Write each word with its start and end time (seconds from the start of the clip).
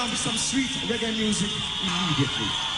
down 0.00 0.16
some 0.16 0.36
sweet 0.36 0.70
reggae 0.88 1.14
music 1.14 1.50
immediately. 1.82 2.69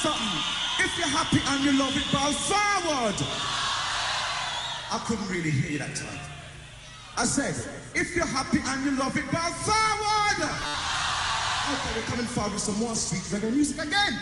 something. 0.00 0.40
If 0.80 0.96
you're 0.96 1.12
happy 1.12 1.40
and 1.44 1.62
you 1.62 1.78
love 1.78 1.94
it, 1.94 2.08
bow 2.10 2.32
forward. 2.32 3.16
I 4.90 4.98
couldn't 5.04 5.28
really 5.28 5.50
hear 5.50 5.72
you 5.72 5.78
that 5.78 5.94
time. 5.94 6.18
I 7.18 7.24
said, 7.24 7.54
if 7.94 8.16
you're 8.16 8.24
happy 8.24 8.60
and 8.64 8.84
you 8.84 8.92
love 8.96 9.14
it, 9.16 9.30
bow 9.30 9.50
forward. 9.60 10.40
Okay, 11.70 12.00
we're 12.00 12.06
coming 12.06 12.26
forward 12.26 12.54
with 12.54 12.62
some 12.62 12.78
more 12.78 12.94
sweet 12.94 13.20
reggae 13.28 13.52
music 13.52 13.76
again. 13.76 14.18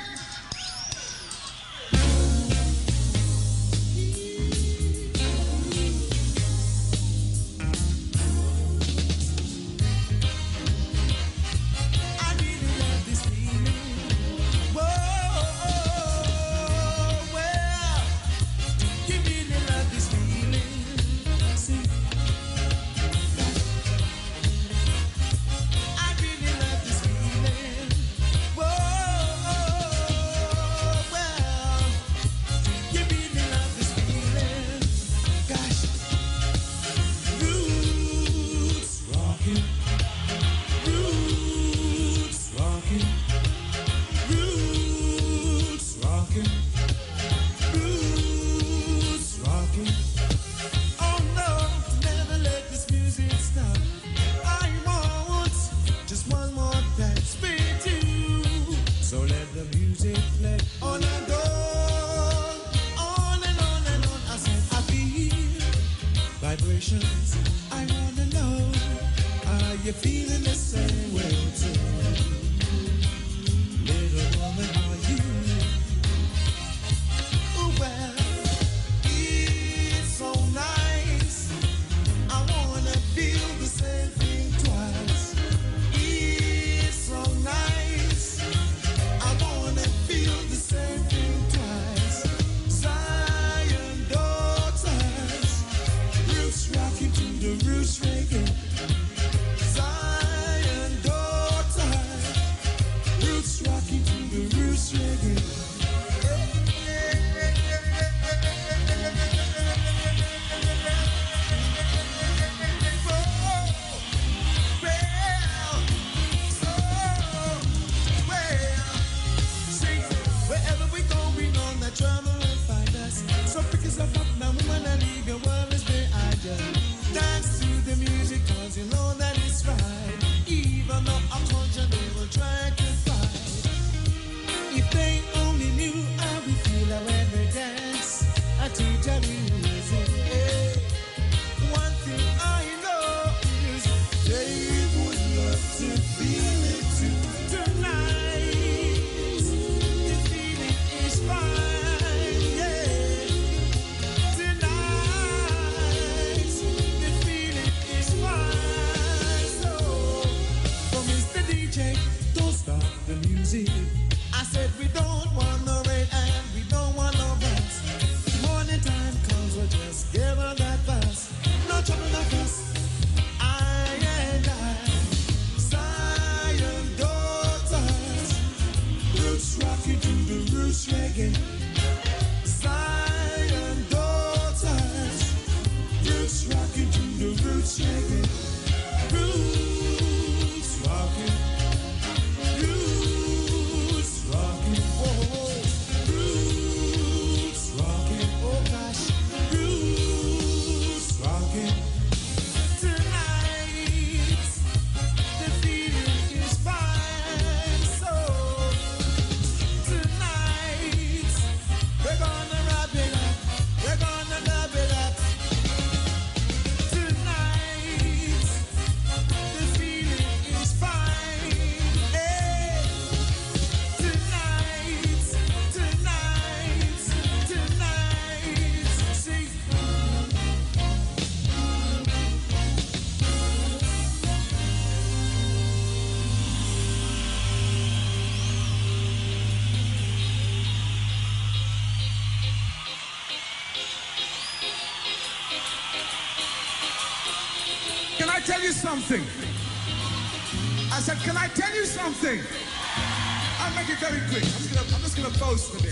close 255.59 255.71
to 255.71 255.87
me. 255.87 255.88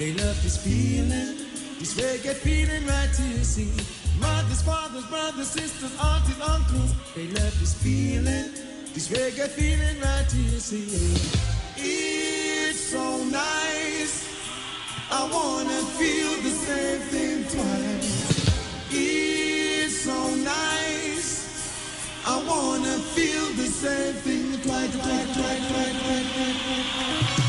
They 0.00 0.14
love 0.14 0.42
this 0.42 0.56
feeling, 0.56 1.36
this 1.78 1.92
reggae 2.00 2.32
feeling 2.32 2.86
right 2.86 3.12
to 3.12 3.22
your. 3.22 3.84
Mothers, 4.18 4.62
fathers, 4.62 5.04
brothers, 5.08 5.50
sisters, 5.50 5.92
aunties, 6.00 6.40
uncles. 6.40 6.94
They 7.14 7.26
love 7.26 7.52
this 7.60 7.74
feeling, 7.74 8.48
this 8.94 9.08
reggae 9.08 9.46
feeling 9.48 10.00
right 10.00 10.26
to 10.26 10.36
your. 10.38 10.56
It's 11.76 12.80
so 12.80 13.24
nice. 13.24 14.24
I 15.10 15.28
wanna 15.30 15.82
feel 16.00 16.32
the 16.48 16.54
same 16.64 17.00
thing 17.12 17.44
twice. 17.52 18.88
It's 18.90 20.00
so 20.00 20.34
nice. 20.36 21.44
I 22.24 22.42
wanna 22.48 22.96
feel 23.12 23.52
the 23.52 23.66
same 23.66 24.14
thing 24.24 24.62
twice, 24.62 24.92
twice, 24.96 25.36
twice, 25.36 25.68
twice, 25.68 25.68
twice, 25.68 26.00
twice, 26.00 27.26
twice. 27.26 27.39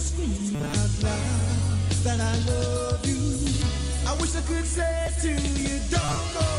scream 0.00 0.56
out 0.56 1.02
loud 1.02 1.90
that 2.04 2.20
I 2.20 2.34
love 2.50 3.06
you. 3.06 3.20
I 4.08 4.14
wish 4.20 4.34
I 4.34 4.40
could 4.40 4.66
say 4.66 5.12
to 5.22 5.28
you, 5.28 5.78
don't 5.90 6.34
go. 6.34 6.49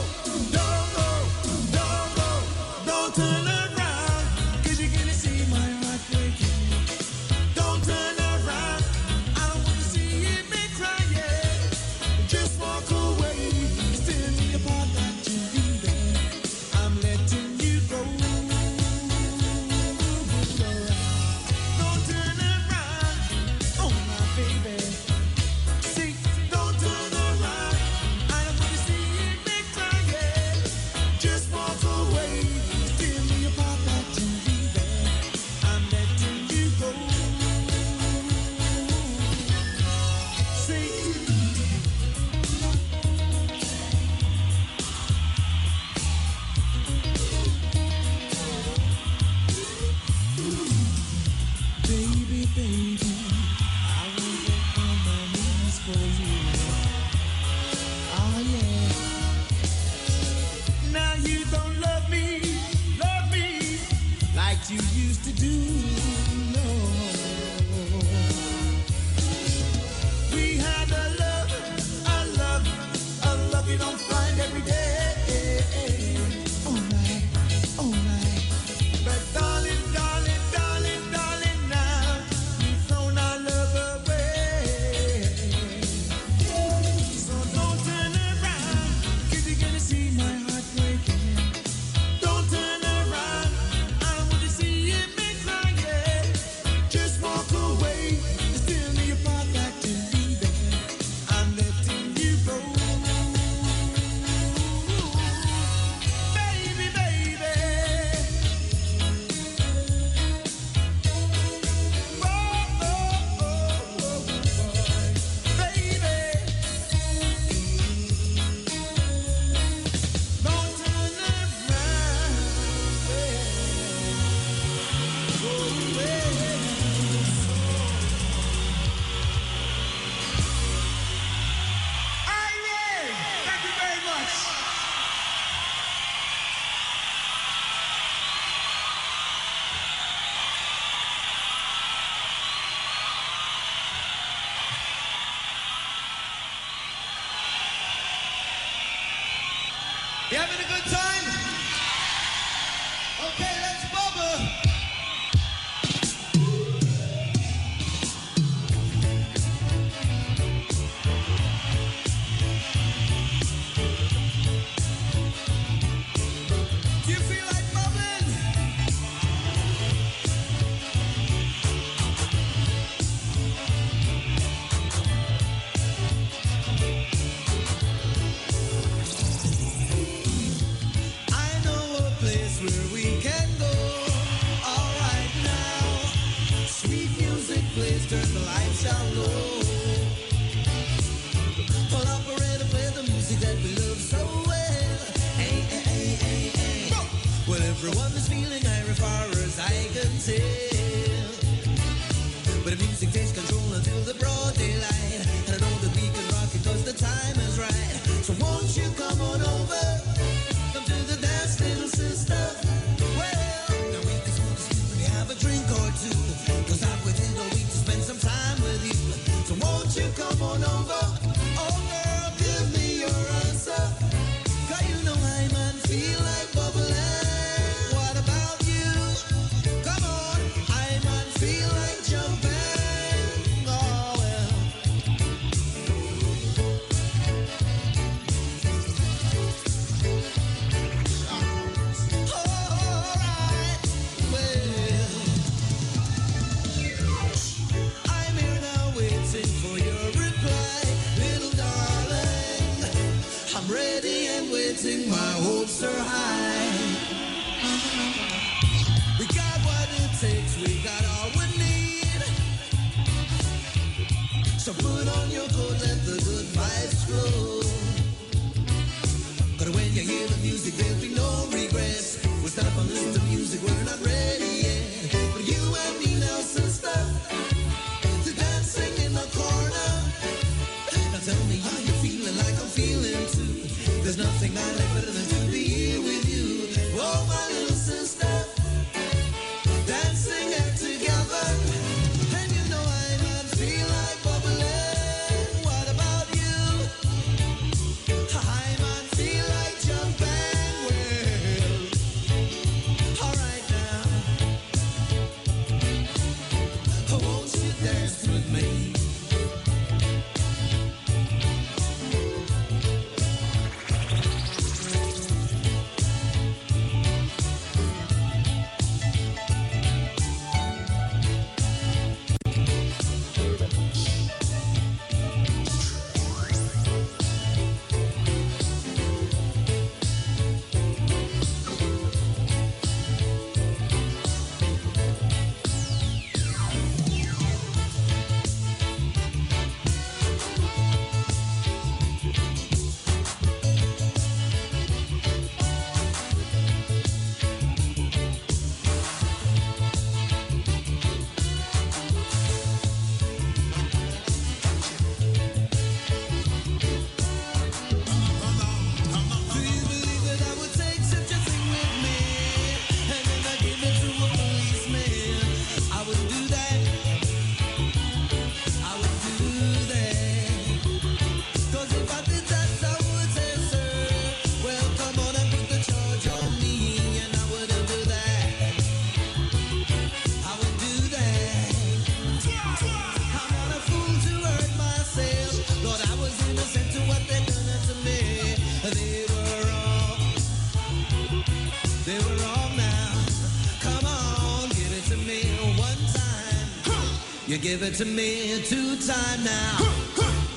give 397.61 397.83
it 397.83 397.93
to 397.93 398.05
me 398.05 398.59
two 398.63 398.95
time 398.97 399.43
now. 399.43 399.77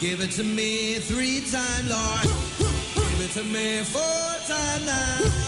give 0.00 0.20
it 0.20 0.30
to 0.30 0.42
me 0.42 0.94
three 0.94 1.42
time, 1.50 1.88
Lord. 1.88 2.22
give 2.94 3.20
it 3.20 3.30
to 3.32 3.44
me 3.44 3.82
four 3.82 4.00
time 4.46 4.86
now. 4.86 5.43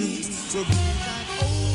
So 0.00 0.64
bring 0.64 0.76
that 0.76 1.42
old 1.42 1.69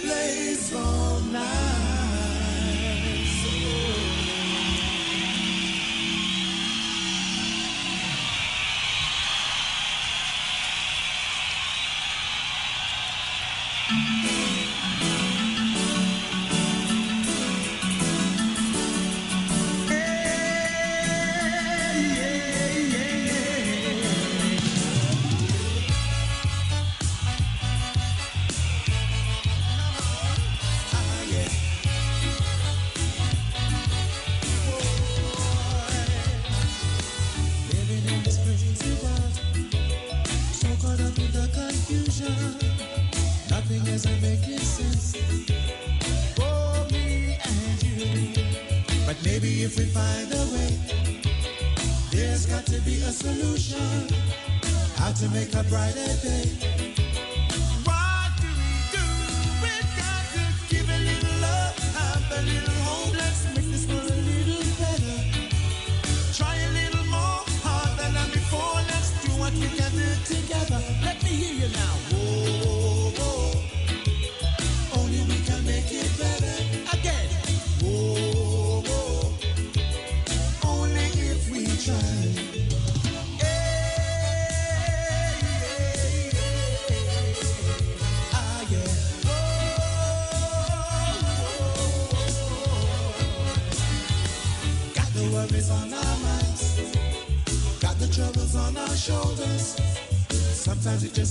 place 0.00 0.74
all 0.74 1.20
night. 1.32 1.79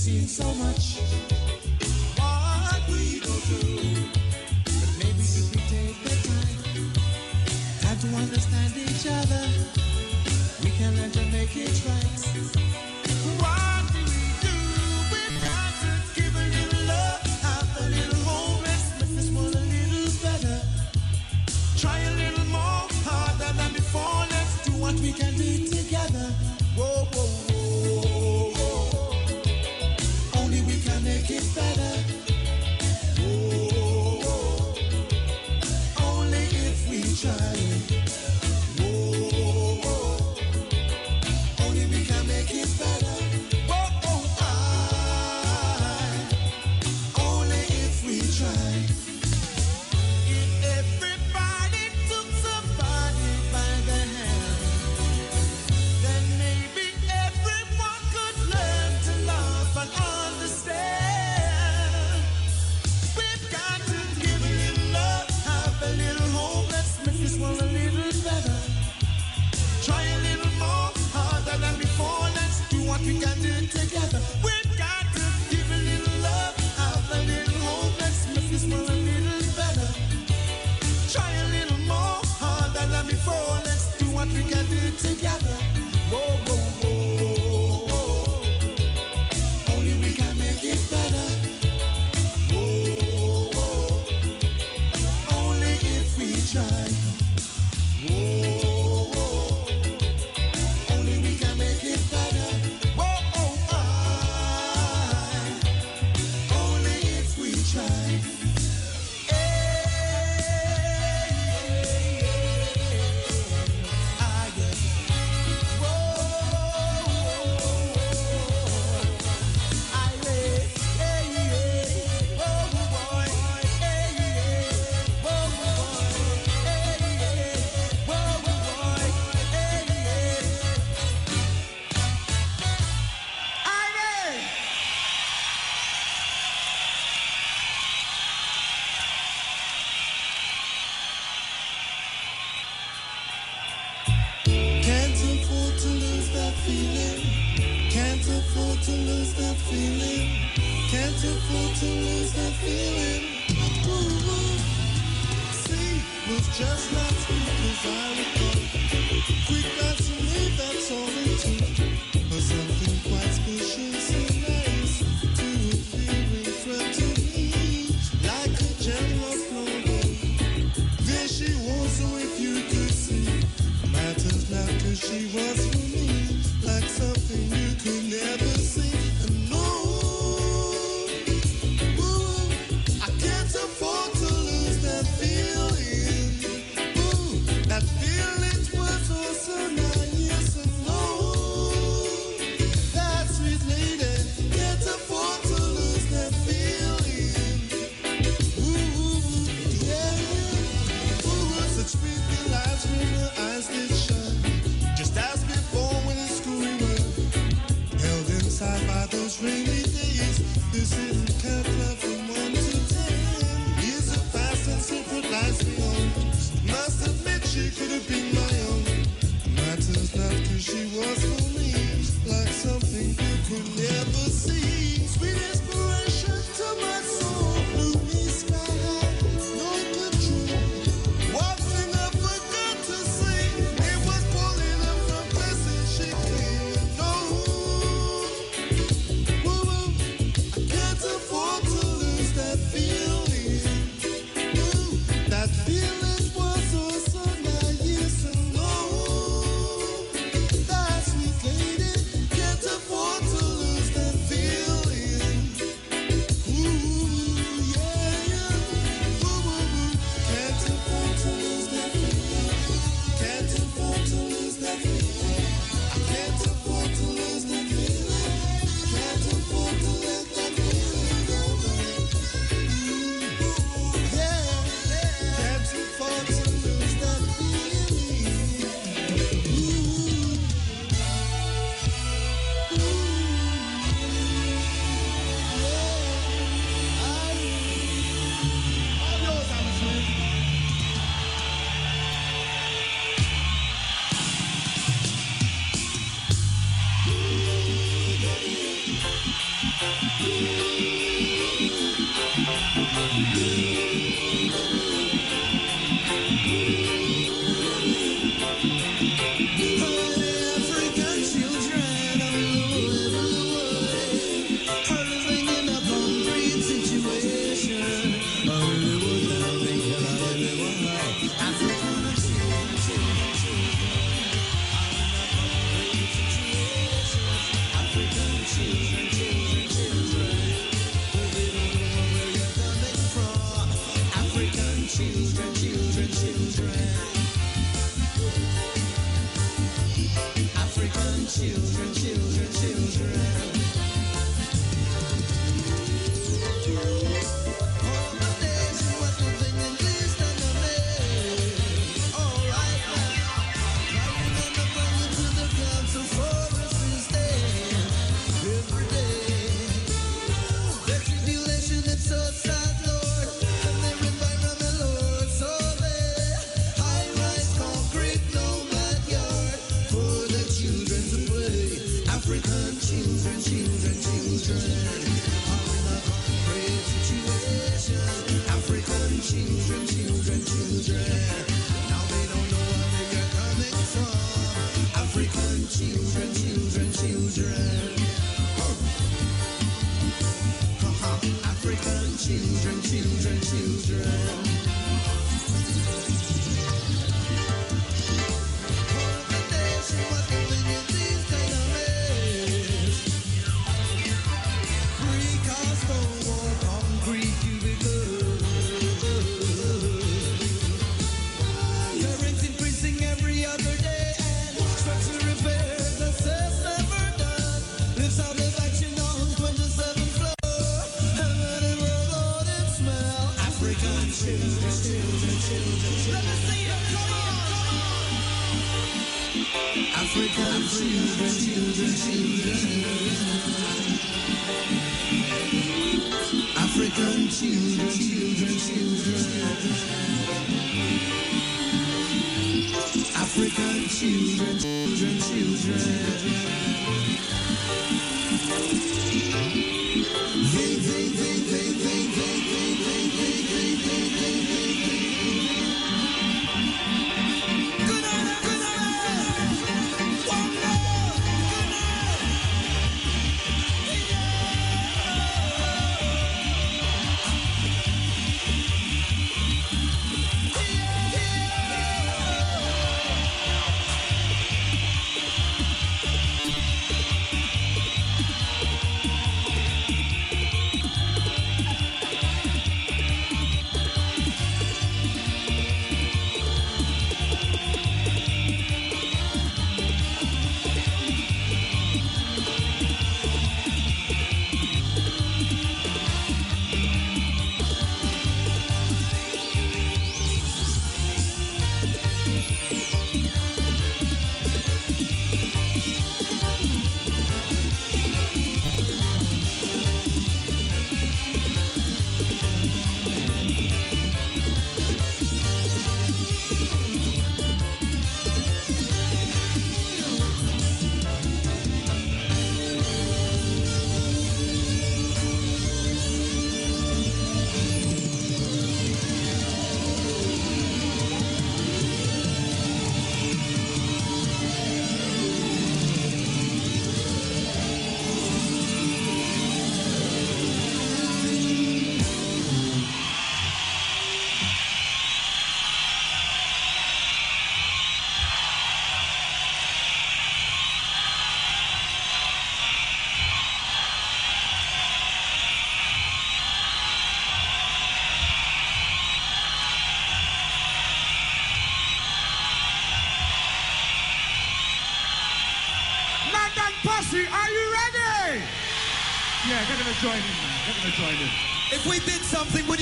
Just 0.02 0.36
so 0.36 0.49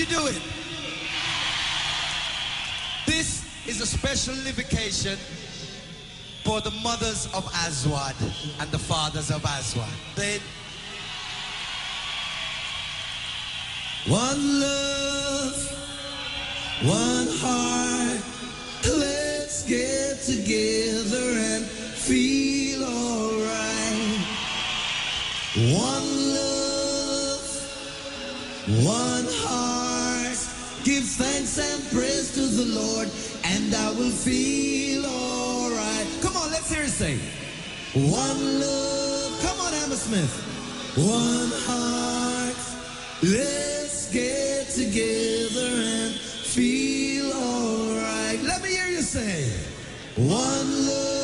do 0.09 0.27
it. 0.27 0.41
This 3.07 3.45
is 3.67 3.81
a 3.81 3.87
special 3.87 4.35
invocation 4.47 5.19
for 6.45 6.61
the 6.61 6.71
mothers 6.83 7.27
of 7.35 7.47
Aswad 7.55 8.15
and 8.61 8.71
the 8.71 8.79
fathers 8.79 9.31
of 9.31 9.45
Aswad. 9.45 9.89
They... 10.17 10.41
One 14.07 14.61
love, 14.61 15.57
one 16.83 17.29
heart, 17.43 18.23
let's 18.85 19.65
get 19.65 20.23
together 20.23 21.27
and 21.37 21.67
feel 21.67 22.85
alright. 22.85 24.25
One 25.77 26.09
love, 26.35 27.45
one 28.87 29.27
heart 29.29 29.48
and 31.59 31.83
praise 31.91 32.33
to 32.35 32.41
the 32.41 32.65
Lord, 32.65 33.09
and 33.45 33.75
I 33.75 33.91
will 33.91 34.11
feel 34.11 35.05
alright. 35.07 36.07
Come 36.23 36.37
on, 36.37 36.51
let's 36.51 36.73
hear 36.73 36.85
it 36.85 36.91
sing. 36.91 37.19
One 37.95 38.41
look, 38.61 39.41
come 39.41 39.59
on, 39.61 39.73
Hammersmith. 39.73 40.33
One 40.97 41.51
heart, 41.67 42.57
let's 43.23 44.13
get 44.13 44.69
together 44.69 45.69
and 45.69 46.15
feel 46.15 47.33
alright. 47.33 48.41
Let 48.43 48.63
me 48.63 48.71
hear 48.71 48.87
you 48.87 49.03
say, 49.03 49.51
One 50.17 50.87
look. 50.87 51.18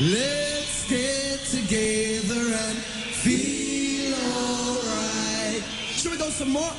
Let's 0.00 0.88
get 0.88 1.40
together 1.44 2.40
and 2.40 2.78
feel 3.20 4.14
alright. 4.14 5.62
Should 5.92 6.12
we 6.12 6.16
go 6.16 6.30
some 6.30 6.48
more? 6.48 6.72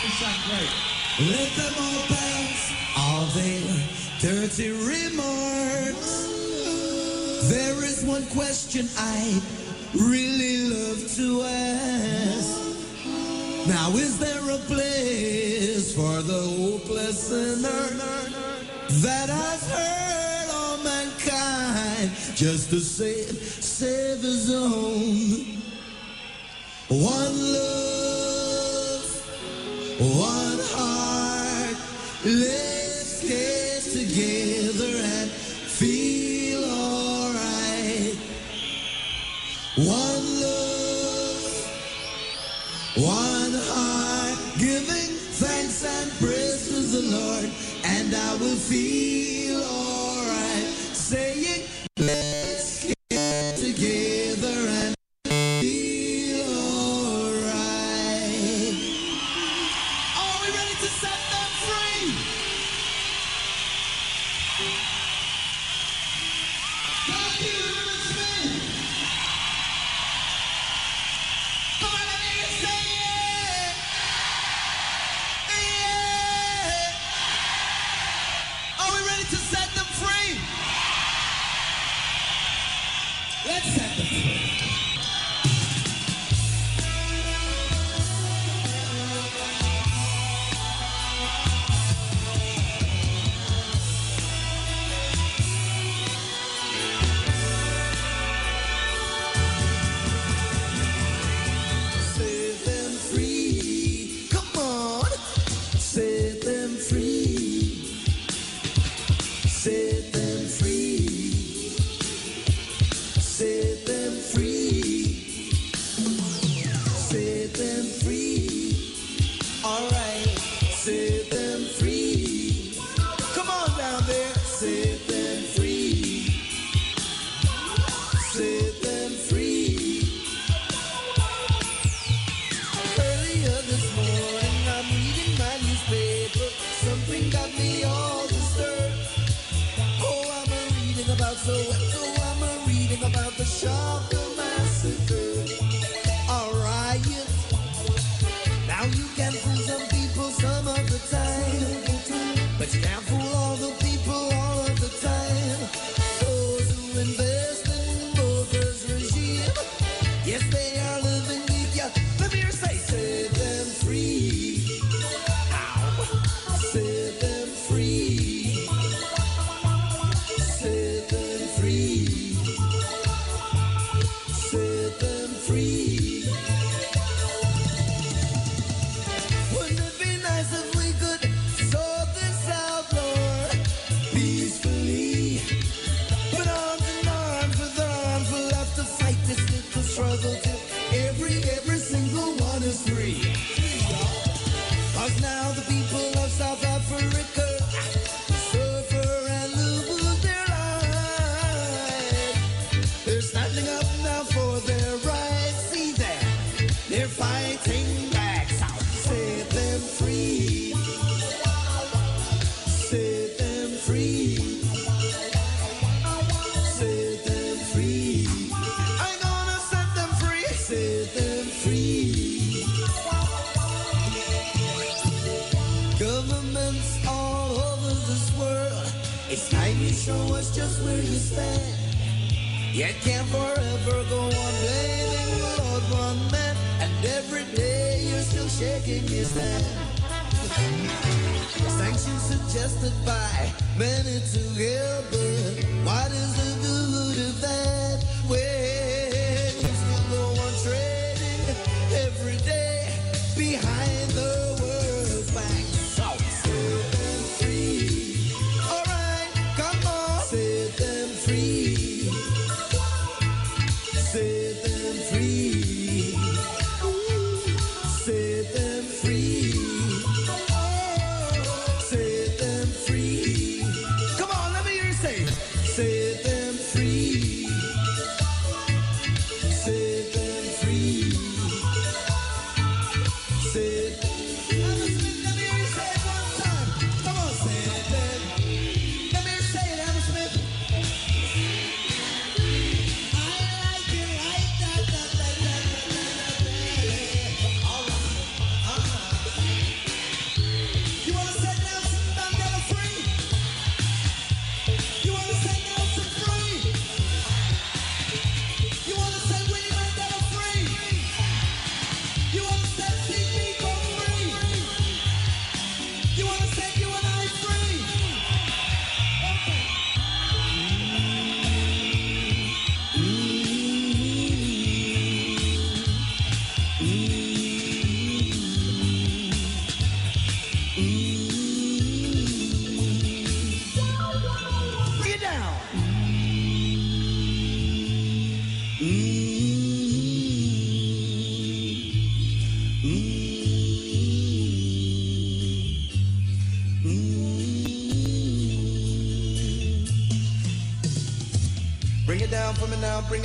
It 0.00 0.12
sounds 0.16 0.46
great. 0.48 0.72
Let 1.28 1.50
them 1.56 1.74
all 1.78 2.08
bounce 2.08 2.72
all 2.96 3.26
their 3.36 3.60
dirty 4.18 4.70
remarks. 4.70 6.24
There 7.50 7.84
is 7.84 8.02
one 8.06 8.24
question 8.28 8.88
I 8.96 9.42
really 9.94 10.70
love 10.70 11.06
to 11.16 11.42
ask. 11.42 12.60
Now, 13.68 13.90
is 13.90 14.18
there 14.18 14.40
a 14.50 14.58
place 14.60 15.94
for 15.94 16.22
the 16.22 16.40
hopeless 16.40 17.28
sinner 17.28 17.90
that 18.88 19.28
I've 19.28 19.62
heard? 19.70 20.27
night 21.98 22.10
just 22.34 22.70
to 22.70 22.80
save, 22.80 23.26
save 23.26 24.22
his 24.22 24.52
own. 24.52 25.58
One 26.88 27.52
love, 27.52 29.04
one 30.00 30.58
heart, 30.74 31.76
let's 32.24 33.22
get 33.28 33.82
together 33.82 34.96
and 34.96 35.30
feel 35.30 36.64
alright. 36.64 38.16
One 39.76 40.24
love, 40.40 41.44
one 42.96 43.54
heart, 43.70 44.38
giving 44.58 45.12
thanks 45.36 45.84
and 45.84 46.10
praise 46.18 46.68
to 46.68 46.80
the 46.96 47.16
Lord, 47.16 47.50
and 47.84 48.14
I 48.14 48.36
will 48.36 48.56
feel 48.56 49.62
alright. 49.62 50.64
Saying 50.94 51.67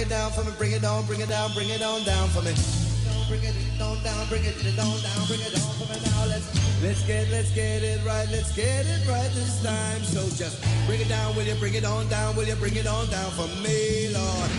it 0.04 0.10
down 0.10 0.32
for 0.32 0.44
me, 0.44 0.52
bring 0.58 0.72
it 0.74 0.84
on, 0.84 1.06
bring 1.06 1.22
it 1.22 1.30
down, 1.30 1.54
bring 1.54 1.70
it 1.70 1.82
on 1.82 2.04
down 2.04 2.28
for 2.30 2.42
me. 2.42 2.52
Bring 3.30 3.44
it 3.44 3.56
on 3.80 3.96
down, 4.04 4.28
bring 4.28 4.44
it 4.44 4.60
on 4.76 5.00
down, 5.00 5.28
bring 5.28 5.40
it 5.40 5.56
on 5.56 5.72
for 5.80 5.88
me 5.88 5.98
now. 6.04 6.26
Let's 6.28 6.48
let's 6.84 7.04
get 7.08 7.30
let's 7.32 7.52
get 7.56 7.84
it 7.84 8.04
right, 8.06 8.28
let's 8.30 8.52
get 8.54 8.86
it 8.86 9.08
right 9.08 9.32
this 9.32 9.64
time. 9.64 10.04
So 10.04 10.20
just 10.36 10.60
bring 10.88 11.00
it 11.00 11.08
down, 11.08 11.36
will 11.36 11.44
you 11.44 11.56
bring 11.56 11.76
it 11.76 11.86
on 11.86 12.10
down, 12.10 12.36
will 12.36 12.44
you 12.44 12.56
bring 12.56 12.76
it 12.76 12.86
on 12.86 13.08
down 13.08 13.32
for 13.32 13.48
me, 13.64 14.12
Lord? 14.12 14.52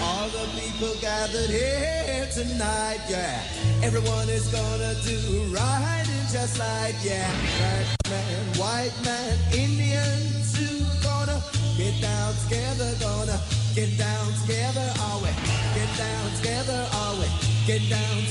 All 0.00 0.28
the 0.28 0.46
people 0.54 0.94
gathered 1.00 1.50
here 1.50 2.28
tonight, 2.30 3.00
yeah. 3.08 3.42
Everyone 3.82 4.28
is 4.28 4.46
gonna 4.48 4.94
do 5.02 5.18
right 5.50 6.06
and 6.06 6.28
just 6.30 6.58
like, 6.58 6.94
yeah. 7.02 7.26
Black 7.58 7.86
man, 8.10 8.44
white 8.58 8.96
man, 9.04 9.38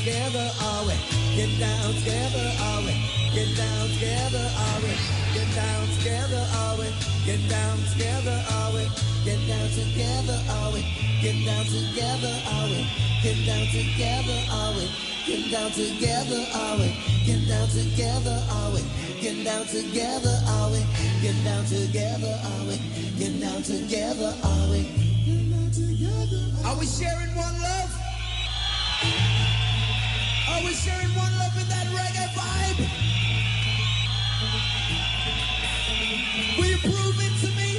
together, 0.03 0.51
are 0.59 0.83
we? 0.83 0.95
Get 1.31 1.59
down 1.63 1.93
together, 1.95 2.51
are 2.59 2.81
we? 2.83 2.91
Get 3.31 3.55
down 3.55 3.87
together, 3.87 4.51
are 4.51 4.79
we? 4.83 4.91
Get 5.31 5.47
down 5.55 5.87
together, 5.95 6.43
are 6.59 6.75
we? 6.75 6.87
Get 7.23 7.39
down 7.47 7.77
together, 7.87 8.35
are 8.51 8.71
we? 8.75 8.83
Get 9.23 9.39
down 9.47 9.69
together, 9.71 10.35
are 10.51 10.71
we? 10.75 10.83
Get 11.23 11.39
down 11.47 11.63
together, 11.71 12.35
are 12.51 12.67
we? 12.67 12.83
Get 13.23 13.47
down 13.47 13.63
together, 13.71 14.39
are 14.51 14.75
we? 14.75 14.91
Get 15.23 15.39
down 15.55 15.71
together, 15.71 16.43
are 16.51 16.75
we? 16.75 16.91
Get 17.23 17.47
down 17.47 17.67
together, 17.71 18.43
are 18.51 18.71
we? 18.75 18.83
Get 19.23 19.45
down 19.47 19.63
together, 19.71 20.35
are 20.51 20.67
we? 20.67 20.83
Get 21.23 21.37
down 21.47 21.63
together, 21.63 22.35
are 22.43 22.65
we? 22.67 22.75
Get 23.15 23.39
down 23.39 23.63
together, 23.63 24.35
are 24.43 24.67
we? 24.67 24.83
Get 25.23 25.47
down 25.47 25.71
together. 25.71 26.43
Are 26.67 26.75
we 26.75 26.85
sharing 26.85 27.35
one 27.37 27.55
love? 27.61 27.82
Are 30.53 30.63
we 30.63 30.73
sharing 30.75 31.09
one 31.15 31.33
love 31.39 31.55
in 31.57 31.67
that 31.67 31.87
reggae 31.97 32.29
vibe? 32.37 32.77
Will 36.57 36.69
you 36.69 36.77
prove 36.77 37.17
it 37.25 37.33
to 37.41 37.49
me? 37.57 37.71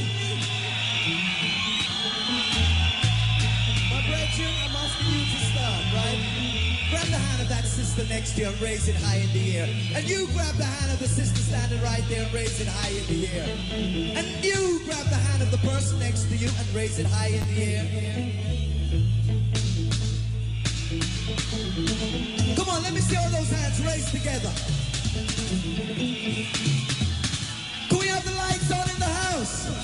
My 3.91 4.01
brethren, 4.11 4.55
I'm 4.65 4.75
asking 4.75 5.07
you 5.07 5.23
to 5.23 5.39
start, 5.55 5.85
right? 5.95 6.21
Grab 6.91 7.07
the 7.07 7.19
hand 7.19 7.43
of 7.43 7.49
that 7.49 7.65
sister 7.65 8.05
next 8.09 8.35
to 8.35 8.41
you 8.41 8.49
and 8.49 8.61
raise 8.61 8.89
it 8.89 8.97
high 8.97 9.19
in 9.19 9.33
the 9.33 9.57
air. 9.57 9.69
And 9.95 10.09
you 10.09 10.27
grab 10.35 10.57
the 10.57 10.65
hand 10.65 10.91
of 10.93 10.99
the 10.99 11.09
sister 11.09 11.41
standing 11.43 11.81
right 11.81 12.03
there 12.09 12.25
and 12.25 12.35
raise 12.35 12.61
it 12.61 12.67
high 12.67 12.91
in 12.91 13.07
the 13.07 13.29
air. 13.29 13.49
And 14.19 14.45
you 14.45 14.81
grab 14.85 15.07
the 15.07 15.21
hand 15.27 15.43
of 15.43 15.53
the 15.53 15.59
person 15.59 16.01
next 16.01 16.25
to 16.25 16.37
you 16.37 16.49
and 16.59 16.75
raise 16.75 16.99
it 16.99 17.07
high 17.07 17.29
in 17.29 17.55
the 17.55 17.63
air. 17.63 18.64
See 23.05 23.17
all 23.17 23.29
those 23.31 23.51
hands 23.51 23.85
raised 23.85 24.11
together. 24.11 24.51
Can 27.89 27.99
we 27.99 28.07
have 28.07 28.25
the 28.25 28.33
lights 28.33 28.73
on 28.73 28.89
in 28.89 28.99
the 28.99 29.05
house? 29.05 29.84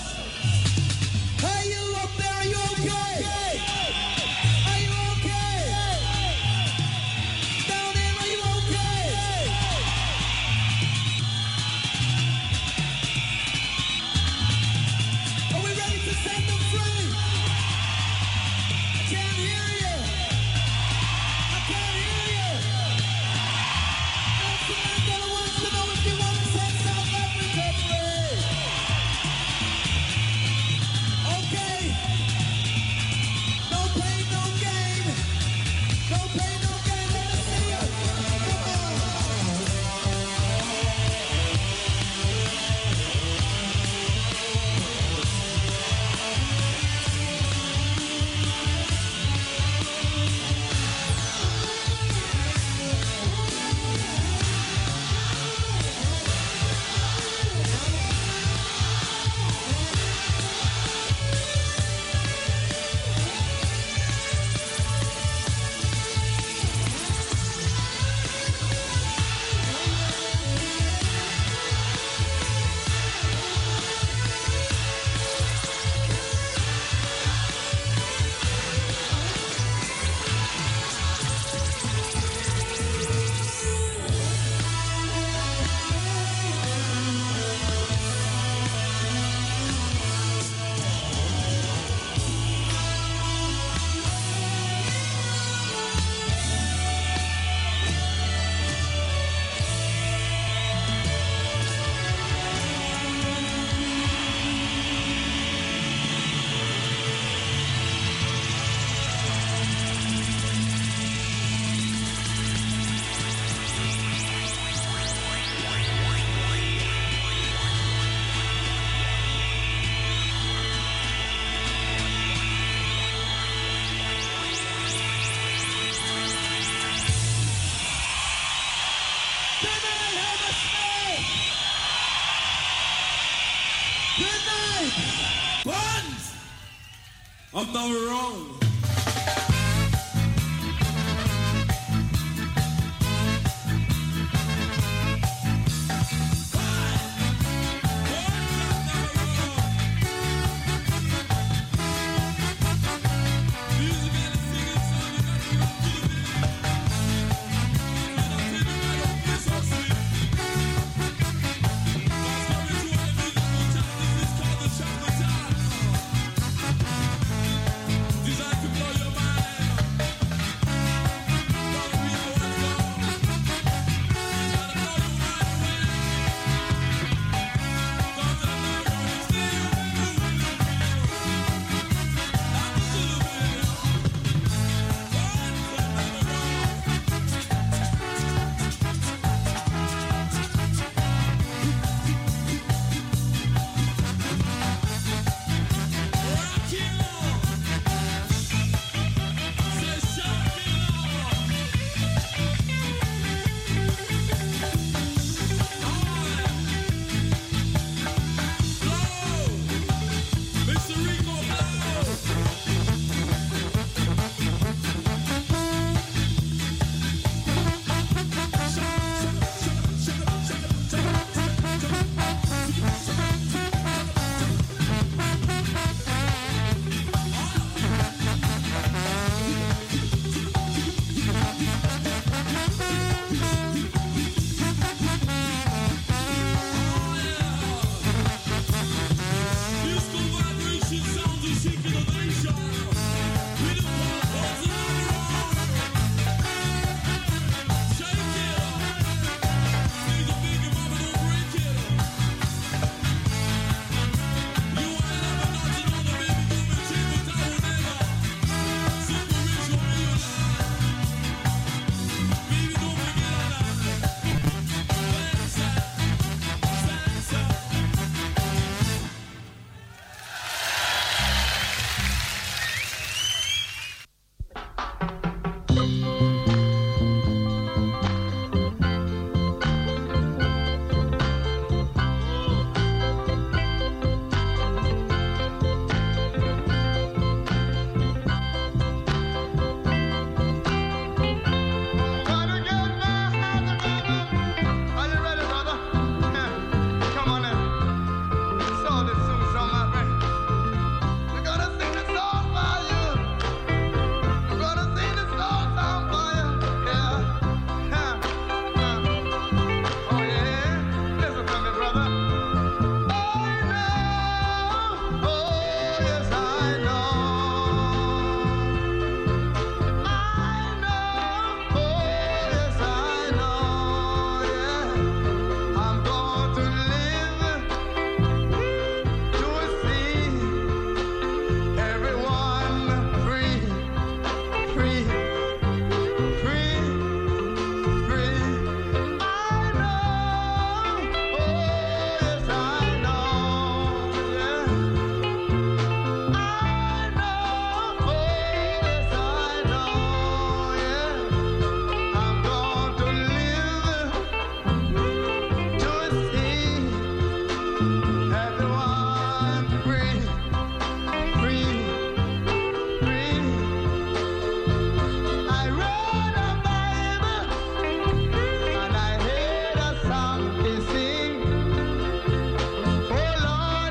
power. 137.80 138.19